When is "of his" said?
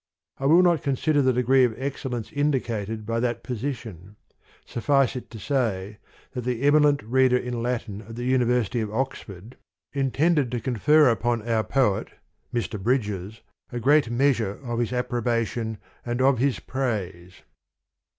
14.63-14.91, 16.19-16.59